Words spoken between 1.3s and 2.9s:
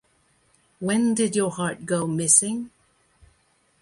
Your Heart Go Missing?